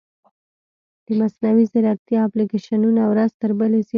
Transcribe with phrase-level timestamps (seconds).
[1.05, 3.89] د مصنوعي ځیرکتیا اپلیکیشنونه ورځ تر بلې زیاتېږي.